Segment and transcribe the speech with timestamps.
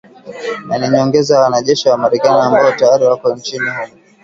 [0.67, 3.93] Na ni nyongeza ya wanajeshi wa Marekani ambao tayari wako nchini humo.